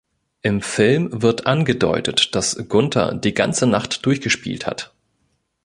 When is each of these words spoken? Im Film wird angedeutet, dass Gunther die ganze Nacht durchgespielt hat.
Im 0.41 0.63
Film 0.63 1.21
wird 1.21 1.45
angedeutet, 1.45 2.33
dass 2.33 2.57
Gunther 2.67 3.13
die 3.13 3.35
ganze 3.35 3.67
Nacht 3.67 4.03
durchgespielt 4.03 4.65
hat. 4.65 4.95